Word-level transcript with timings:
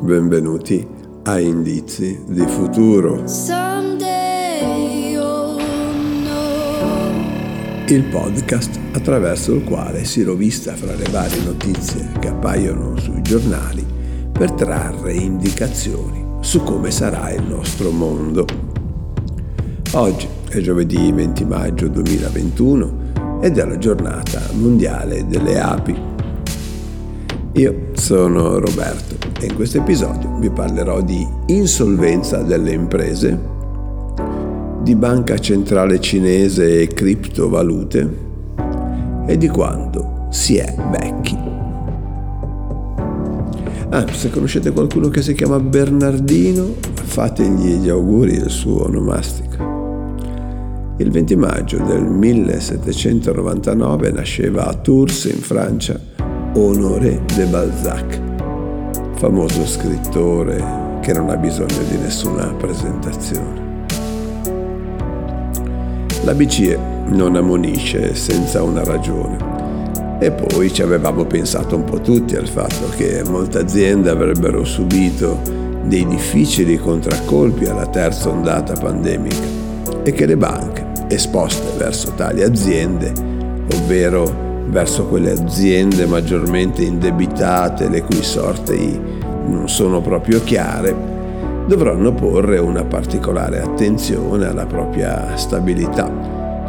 Benvenuti 0.00 0.86
a 1.24 1.38
Indizi 1.38 2.22
di 2.26 2.46
Futuro, 2.46 3.24
il 7.88 8.04
podcast 8.04 8.80
attraverso 8.92 9.52
il 9.52 9.64
quale 9.64 10.06
si 10.06 10.22
rovista 10.22 10.74
fra 10.74 10.94
le 10.94 11.08
varie 11.10 11.42
notizie 11.42 12.12
che 12.18 12.28
appaiono 12.28 12.96
sui 12.96 13.20
giornali 13.20 13.84
per 14.32 14.52
trarre 14.52 15.12
indicazioni 15.12 16.24
su 16.40 16.62
come 16.62 16.90
sarà 16.90 17.32
il 17.32 17.42
nostro 17.42 17.90
mondo. 17.90 18.46
Oggi 19.92 20.26
è 20.48 20.60
giovedì 20.60 21.12
20 21.12 21.44
maggio 21.44 21.88
2021 21.88 23.05
ed 23.40 23.58
è 23.58 23.64
la 23.64 23.78
giornata 23.78 24.40
mondiale 24.52 25.26
delle 25.26 25.60
api. 25.60 26.14
Io 27.52 27.88
sono 27.92 28.58
Roberto 28.58 29.16
e 29.40 29.46
in 29.46 29.54
questo 29.54 29.78
episodio 29.78 30.36
vi 30.38 30.50
parlerò 30.50 31.00
di 31.00 31.26
insolvenza 31.46 32.42
delle 32.42 32.72
imprese, 32.72 33.38
di 34.82 34.94
banca 34.94 35.38
centrale 35.38 36.00
cinese 36.00 36.82
e 36.82 36.88
criptovalute 36.88 38.24
e 39.26 39.38
di 39.38 39.48
quanto 39.48 40.26
si 40.30 40.56
è 40.56 40.74
vecchi. 40.90 41.36
Ah, 43.88 44.04
se 44.12 44.30
conoscete 44.30 44.72
qualcuno 44.72 45.08
che 45.08 45.22
si 45.22 45.32
chiama 45.32 45.58
Bernardino, 45.58 46.74
fategli 46.92 47.76
gli 47.76 47.88
auguri 47.88 48.36
del 48.36 48.50
suo 48.50 48.84
onomastico. 48.84 49.75
Il 50.98 51.10
20 51.10 51.36
maggio 51.36 51.76
del 51.84 52.02
1799 52.02 54.12
nasceva 54.12 54.66
a 54.66 54.72
Tours, 54.72 55.24
in 55.24 55.42
Francia, 55.42 56.00
Honoré 56.54 57.20
de 57.34 57.44
Balzac, 57.44 58.18
famoso 59.16 59.66
scrittore 59.66 60.98
che 61.02 61.12
non 61.12 61.28
ha 61.28 61.36
bisogno 61.36 61.82
di 61.90 61.98
nessuna 61.98 62.46
presentazione. 62.54 63.84
La 66.24 66.32
BCE 66.32 66.78
non 67.08 67.36
ammonisce 67.36 68.14
senza 68.14 68.62
una 68.62 68.82
ragione. 68.82 70.16
E 70.18 70.30
poi 70.30 70.72
ci 70.72 70.80
avevamo 70.80 71.26
pensato 71.26 71.76
un 71.76 71.84
po' 71.84 72.00
tutti 72.00 72.36
al 72.36 72.48
fatto 72.48 72.88
che 72.96 73.22
molte 73.28 73.58
aziende 73.58 74.08
avrebbero 74.08 74.64
subito 74.64 75.42
dei 75.84 76.06
difficili 76.06 76.78
contraccolpi 76.78 77.66
alla 77.66 77.86
terza 77.86 78.30
ondata 78.30 78.72
pandemica 78.72 79.64
e 80.02 80.12
che 80.12 80.24
le 80.24 80.36
banche, 80.36 80.85
esposte 81.08 81.76
verso 81.76 82.12
tali 82.14 82.42
aziende, 82.42 83.12
ovvero 83.74 84.64
verso 84.68 85.06
quelle 85.06 85.32
aziende 85.32 86.06
maggiormente 86.06 86.82
indebitate, 86.82 87.88
le 87.88 88.02
cui 88.02 88.22
sorti 88.22 89.00
non 89.46 89.68
sono 89.68 90.00
proprio 90.00 90.42
chiare, 90.42 90.94
dovranno 91.66 92.12
porre 92.12 92.58
una 92.58 92.84
particolare 92.84 93.60
attenzione 93.60 94.46
alla 94.46 94.66
propria 94.66 95.36
stabilità, 95.36 96.08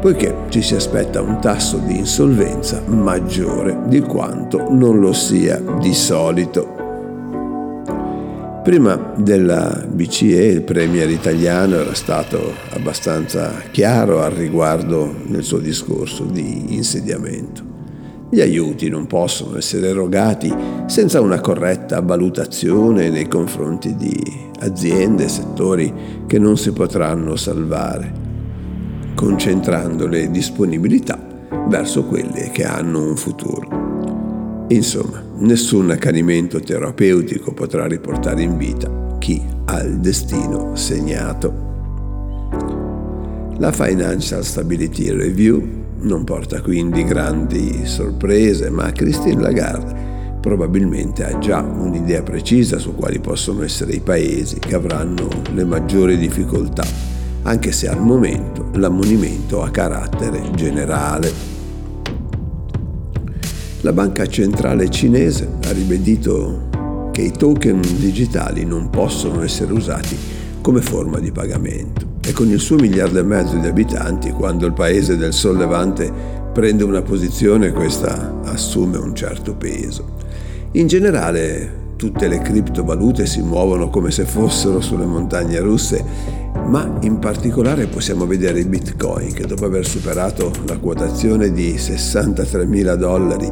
poiché 0.00 0.34
ci 0.48 0.62
si 0.62 0.74
aspetta 0.74 1.20
un 1.20 1.40
tasso 1.40 1.78
di 1.78 1.98
insolvenza 1.98 2.82
maggiore 2.86 3.82
di 3.86 4.00
quanto 4.00 4.66
non 4.70 4.98
lo 4.98 5.12
sia 5.12 5.60
di 5.80 5.94
solito. 5.94 6.79
Prima 8.62 9.14
della 9.16 9.86
BCE 9.90 10.44
il 10.44 10.62
premier 10.62 11.08
italiano 11.08 11.76
era 11.76 11.94
stato 11.94 12.52
abbastanza 12.72 13.54
chiaro 13.70 14.20
al 14.22 14.32
riguardo 14.32 15.14
nel 15.28 15.42
suo 15.44 15.58
discorso 15.58 16.24
di 16.24 16.74
insediamento. 16.74 17.64
Gli 18.28 18.42
aiuti 18.42 18.90
non 18.90 19.06
possono 19.06 19.56
essere 19.56 19.88
erogati 19.88 20.54
senza 20.86 21.22
una 21.22 21.40
corretta 21.40 22.02
valutazione 22.02 23.08
nei 23.08 23.28
confronti 23.28 23.96
di 23.96 24.22
aziende 24.60 25.24
e 25.24 25.28
settori 25.28 25.92
che 26.26 26.38
non 26.38 26.58
si 26.58 26.72
potranno 26.72 27.36
salvare, 27.36 28.12
concentrando 29.14 30.06
le 30.06 30.30
disponibilità 30.30 31.18
verso 31.66 32.04
quelle 32.04 32.50
che 32.52 32.64
hanno 32.64 33.08
un 33.08 33.16
futuro. 33.16 33.79
Insomma, 34.70 35.20
nessun 35.38 35.90
accanimento 35.90 36.60
terapeutico 36.60 37.52
potrà 37.52 37.86
riportare 37.86 38.42
in 38.42 38.56
vita 38.56 39.16
chi 39.18 39.42
ha 39.64 39.80
il 39.80 39.98
destino 39.98 40.76
segnato. 40.76 41.68
La 43.58 43.72
Financial 43.72 44.44
Stability 44.44 45.10
Review 45.10 45.60
non 46.02 46.22
porta 46.22 46.62
quindi 46.62 47.02
grandi 47.02 47.84
sorprese, 47.84 48.70
ma 48.70 48.92
Christine 48.92 49.42
Lagarde 49.42 50.38
probabilmente 50.40 51.24
ha 51.24 51.36
già 51.38 51.60
un'idea 51.60 52.22
precisa 52.22 52.78
su 52.78 52.94
quali 52.94 53.18
possono 53.18 53.64
essere 53.64 53.94
i 53.94 54.00
paesi 54.00 54.60
che 54.60 54.76
avranno 54.76 55.28
le 55.52 55.64
maggiori 55.64 56.16
difficoltà, 56.16 56.84
anche 57.42 57.72
se 57.72 57.88
al 57.88 58.00
momento 58.00 58.68
l'ammonimento 58.74 59.64
ha 59.64 59.70
carattere 59.70 60.48
generale. 60.54 61.59
La 63.82 63.94
banca 63.94 64.26
centrale 64.26 64.90
cinese 64.90 65.48
ha 65.64 65.72
ribadito 65.72 66.68
che 67.12 67.22
i 67.22 67.30
token 67.30 67.80
digitali 67.80 68.66
non 68.66 68.90
possono 68.90 69.42
essere 69.42 69.72
usati 69.72 70.14
come 70.60 70.82
forma 70.82 71.18
di 71.18 71.32
pagamento 71.32 72.18
e 72.22 72.32
con 72.32 72.50
il 72.50 72.60
suo 72.60 72.76
miliardo 72.76 73.18
e 73.18 73.22
mezzo 73.22 73.56
di 73.56 73.66
abitanti, 73.66 74.32
quando 74.32 74.66
il 74.66 74.74
paese 74.74 75.16
del 75.16 75.32
sollevante 75.32 76.12
prende 76.52 76.84
una 76.84 77.00
posizione, 77.00 77.72
questa 77.72 78.42
assume 78.44 78.98
un 78.98 79.14
certo 79.14 79.54
peso. 79.54 80.16
In 80.72 80.86
generale 80.86 81.78
tutte 81.96 82.28
le 82.28 82.40
criptovalute 82.40 83.24
si 83.24 83.40
muovono 83.40 83.88
come 83.88 84.10
se 84.10 84.26
fossero 84.26 84.82
sulle 84.82 85.06
montagne 85.06 85.58
russe, 85.58 86.04
ma 86.66 86.98
in 87.00 87.18
particolare 87.18 87.86
possiamo 87.86 88.26
vedere 88.26 88.60
i 88.60 88.64
bitcoin 88.64 89.32
che 89.32 89.46
dopo 89.46 89.64
aver 89.64 89.86
superato 89.86 90.52
la 90.66 90.78
quotazione 90.78 91.52
di 91.52 91.76
63 91.76 92.66
mila 92.66 92.96
dollari 92.96 93.50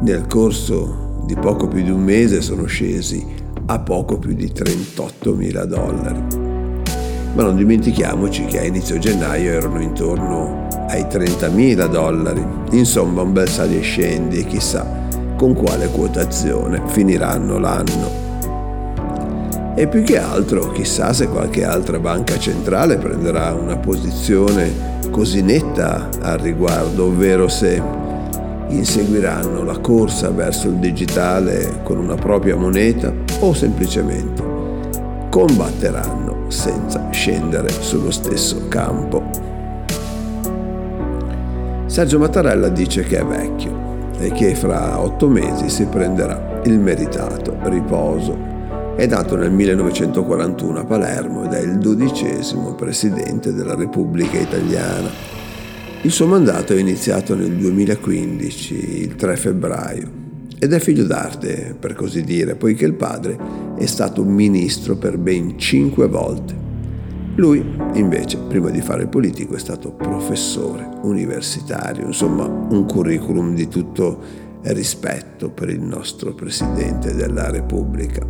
nel 0.00 0.26
corso 0.26 1.22
di 1.26 1.34
poco 1.34 1.68
più 1.68 1.82
di 1.82 1.90
un 1.90 2.02
mese 2.02 2.40
sono 2.40 2.64
scesi 2.64 3.24
a 3.66 3.78
poco 3.78 4.18
più 4.18 4.32
di 4.32 4.50
38 4.50 5.34
mila 5.34 5.64
dollari. 5.64 6.48
Ma 7.34 7.42
non 7.44 7.56
dimentichiamoci 7.56 8.44
che 8.46 8.60
a 8.60 8.64
inizio 8.64 8.98
gennaio 8.98 9.52
erano 9.52 9.80
intorno 9.80 10.66
ai 10.88 11.06
30 11.06 11.48
mila 11.50 11.86
dollari, 11.86 12.44
insomma 12.72 13.22
un 13.22 13.32
bel 13.32 13.48
sali 13.48 13.78
e 13.78 13.82
scendi 13.82 14.40
e 14.40 14.46
chissà 14.46 15.08
con 15.36 15.54
quale 15.54 15.86
quotazione 15.86 16.82
finiranno 16.86 17.58
l'anno. 17.58 18.29
E 19.80 19.86
più 19.86 20.02
che 20.02 20.18
altro, 20.18 20.72
chissà 20.72 21.14
se 21.14 21.26
qualche 21.26 21.64
altra 21.64 21.98
banca 21.98 22.38
centrale 22.38 22.98
prenderà 22.98 23.54
una 23.54 23.78
posizione 23.78 24.98
così 25.10 25.40
netta 25.40 26.10
al 26.20 26.36
riguardo, 26.36 27.06
ovvero 27.06 27.48
se 27.48 27.82
inseguiranno 28.68 29.64
la 29.64 29.78
corsa 29.78 30.28
verso 30.28 30.68
il 30.68 30.74
digitale 30.74 31.80
con 31.82 31.96
una 31.96 32.14
propria 32.14 32.56
moneta 32.56 33.10
o 33.38 33.54
semplicemente 33.54 34.42
combatteranno 35.30 36.50
senza 36.50 37.08
scendere 37.10 37.70
sullo 37.70 38.10
stesso 38.10 38.68
campo. 38.68 39.22
Sergio 41.86 42.18
Mattarella 42.18 42.68
dice 42.68 43.02
che 43.04 43.18
è 43.18 43.24
vecchio 43.24 44.10
e 44.18 44.30
che 44.32 44.54
fra 44.54 45.00
otto 45.00 45.26
mesi 45.26 45.70
si 45.70 45.86
prenderà 45.86 46.60
il 46.64 46.78
meritato 46.78 47.56
riposo. 47.62 48.59
È 48.96 49.06
nato 49.06 49.36
nel 49.36 49.50
1941 49.50 50.80
a 50.80 50.84
Palermo 50.84 51.44
ed 51.44 51.52
è 51.52 51.60
il 51.60 51.78
dodicesimo 51.78 52.74
presidente 52.74 53.54
della 53.54 53.74
Repubblica 53.74 54.38
Italiana. 54.38 55.08
Il 56.02 56.10
suo 56.10 56.26
mandato 56.26 56.74
è 56.74 56.78
iniziato 56.78 57.34
nel 57.34 57.52
2015, 57.56 59.02
il 59.02 59.14
3 59.14 59.36
febbraio, 59.36 60.10
ed 60.58 60.72
è 60.74 60.78
figlio 60.78 61.04
d'arte, 61.04 61.74
per 61.78 61.94
così 61.94 62.22
dire, 62.22 62.56
poiché 62.56 62.84
il 62.84 62.94
padre 62.94 63.38
è 63.76 63.86
stato 63.86 64.22
ministro 64.24 64.96
per 64.96 65.16
ben 65.16 65.58
cinque 65.58 66.06
volte. 66.06 66.54
Lui, 67.36 67.64
invece, 67.94 68.38
prima 68.48 68.68
di 68.68 68.82
fare 68.82 69.02
il 69.02 69.08
politico, 69.08 69.54
è 69.54 69.58
stato 69.58 69.92
professore 69.92 70.86
universitario, 71.02 72.04
insomma 72.04 72.44
un 72.44 72.84
curriculum 72.84 73.54
di 73.54 73.68
tutto 73.68 74.48
rispetto 74.62 75.50
per 75.50 75.70
il 75.70 75.80
nostro 75.80 76.34
Presidente 76.34 77.14
della 77.14 77.50
Repubblica. 77.50 78.26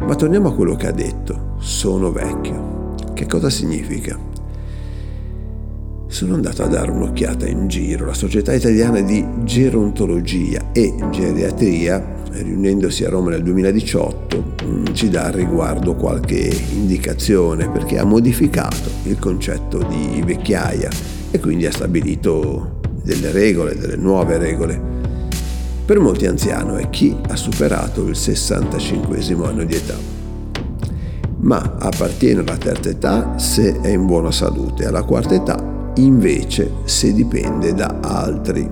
Ma 0.00 0.14
torniamo 0.14 0.48
a 0.48 0.54
quello 0.54 0.76
che 0.76 0.86
ha 0.86 0.92
detto, 0.92 1.56
sono 1.58 2.12
vecchio. 2.12 2.94
Che 3.14 3.26
cosa 3.26 3.50
significa? 3.50 4.18
Sono 6.06 6.34
andato 6.34 6.62
a 6.62 6.66
dare 6.66 6.90
un'occhiata 6.90 7.46
in 7.46 7.68
giro. 7.68 8.06
La 8.06 8.14
Società 8.14 8.52
Italiana 8.52 9.00
di 9.00 9.24
Gerontologia 9.44 10.72
e 10.72 10.94
Geriatria, 11.10 12.18
riunendosi 12.30 13.04
a 13.04 13.08
Roma 13.08 13.30
nel 13.30 13.42
2018, 13.42 14.54
mm, 14.64 14.84
ci 14.92 15.08
dà 15.08 15.26
al 15.26 15.32
riguardo 15.32 15.94
qualche 15.94 16.50
indicazione 16.72 17.70
perché 17.70 17.98
ha 17.98 18.04
modificato 18.04 18.90
il 19.04 19.18
concetto 19.18 19.78
di 19.84 20.22
vecchiaia 20.24 20.88
e 21.30 21.38
quindi 21.38 21.66
ha 21.66 21.72
stabilito 21.72 22.80
delle 23.02 23.30
regole, 23.30 23.76
delle 23.76 23.96
nuove 23.96 24.36
regole. 24.36 24.99
Per 25.90 25.98
molti 25.98 26.26
anziano 26.26 26.76
è 26.76 26.88
chi 26.88 27.16
ha 27.30 27.34
superato 27.34 28.06
il 28.06 28.14
65 28.14 29.18
anno 29.44 29.64
di 29.64 29.74
età, 29.74 29.96
ma 31.38 31.78
appartiene 31.80 32.42
alla 32.42 32.56
terza 32.56 32.90
età 32.90 33.36
se 33.40 33.80
è 33.80 33.88
in 33.88 34.06
buona 34.06 34.30
salute, 34.30 34.86
alla 34.86 35.02
quarta 35.02 35.34
età 35.34 35.92
invece 35.96 36.74
se 36.84 37.12
dipende 37.12 37.74
da 37.74 37.98
altri. 38.02 38.70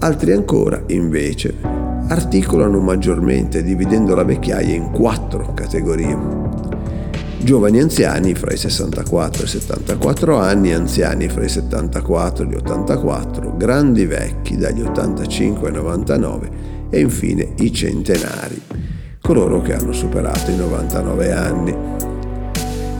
Altri 0.00 0.32
ancora, 0.32 0.82
invece, 0.88 1.54
articolano 2.08 2.80
maggiormente 2.80 3.62
dividendo 3.62 4.16
la 4.16 4.24
vecchiaia 4.24 4.74
in 4.74 4.90
quattro 4.90 5.54
categorie 5.54 6.79
giovani 7.42 7.80
anziani 7.80 8.34
fra 8.34 8.52
i 8.52 8.56
64 8.56 9.42
e 9.42 9.44
i 9.44 9.48
74 9.48 10.38
anni, 10.38 10.72
anziani 10.72 11.28
fra 11.28 11.44
i 11.44 11.48
74 11.48 12.44
e 12.44 12.48
gli 12.48 12.54
84, 12.54 13.56
grandi 13.56 14.04
vecchi 14.04 14.56
dagli 14.56 14.82
85 14.82 15.68
ai 15.68 15.74
99 15.74 16.50
e 16.90 17.00
infine 17.00 17.52
i 17.58 17.72
centenari, 17.72 18.60
coloro 19.20 19.62
che 19.62 19.74
hanno 19.74 19.92
superato 19.92 20.50
i 20.50 20.56
99 20.56 21.32
anni. 21.32 21.76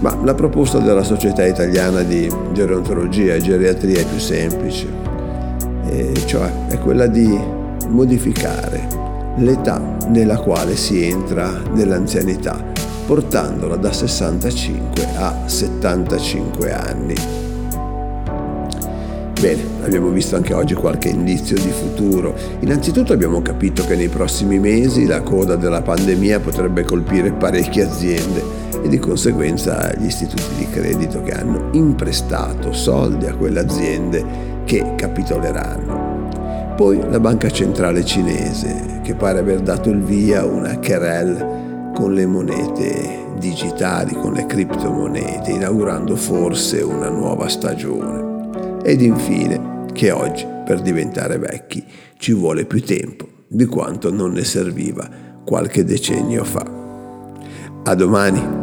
Ma 0.00 0.18
la 0.24 0.34
proposta 0.34 0.78
della 0.78 1.02
Società 1.02 1.44
Italiana 1.44 2.02
di 2.02 2.26
Gerontologia 2.54 3.34
e 3.34 3.40
Geriatria 3.42 4.00
è 4.00 4.06
più 4.06 4.18
semplice, 4.18 4.86
e 5.86 6.14
cioè 6.24 6.50
è 6.68 6.78
quella 6.78 7.06
di 7.06 7.38
modificare 7.88 8.88
l'età 9.36 9.98
nella 10.08 10.38
quale 10.38 10.76
si 10.76 11.04
entra 11.04 11.62
nell'anzianità 11.72 12.79
portandola 13.10 13.74
da 13.74 13.92
65 13.92 15.04
a 15.16 15.48
75 15.48 16.72
anni. 16.72 17.14
Bene, 19.40 19.62
abbiamo 19.82 20.10
visto 20.10 20.36
anche 20.36 20.54
oggi 20.54 20.74
qualche 20.74 21.08
indizio 21.08 21.56
di 21.56 21.72
futuro. 21.72 22.36
Innanzitutto 22.60 23.12
abbiamo 23.12 23.42
capito 23.42 23.84
che 23.84 23.96
nei 23.96 24.06
prossimi 24.06 24.60
mesi 24.60 25.06
la 25.06 25.22
coda 25.22 25.56
della 25.56 25.82
pandemia 25.82 26.38
potrebbe 26.38 26.84
colpire 26.84 27.32
parecchie 27.32 27.82
aziende 27.82 28.44
e 28.80 28.86
di 28.86 29.00
conseguenza 29.00 29.92
gli 29.98 30.06
istituti 30.06 30.54
di 30.56 30.68
credito 30.70 31.20
che 31.24 31.32
hanno 31.32 31.70
imprestato 31.72 32.72
soldi 32.72 33.26
a 33.26 33.34
quelle 33.34 33.58
aziende 33.58 34.62
che 34.64 34.94
capitoleranno. 34.94 36.28
Poi 36.76 37.00
la 37.10 37.18
banca 37.18 37.50
centrale 37.50 38.04
cinese 38.04 39.00
che 39.02 39.16
pare 39.16 39.40
aver 39.40 39.62
dato 39.62 39.90
il 39.90 40.00
via 40.00 40.42
a 40.42 40.46
una 40.46 40.78
querelle 40.78 41.69
con 42.00 42.14
le 42.14 42.24
monete 42.24 43.26
digitali, 43.38 44.14
con 44.14 44.32
le 44.32 44.46
criptomonete, 44.46 45.50
inaugurando 45.50 46.16
forse 46.16 46.80
una 46.80 47.10
nuova 47.10 47.46
stagione. 47.46 48.78
Ed 48.82 49.02
infine 49.02 49.84
che 49.92 50.10
oggi 50.10 50.46
per 50.64 50.80
diventare 50.80 51.36
vecchi 51.36 51.84
ci 52.16 52.32
vuole 52.32 52.64
più 52.64 52.82
tempo 52.82 53.28
di 53.46 53.66
quanto 53.66 54.10
non 54.10 54.32
ne 54.32 54.44
serviva 54.44 55.06
qualche 55.44 55.84
decennio 55.84 56.42
fa. 56.42 56.64
A 57.84 57.94
domani! 57.94 58.59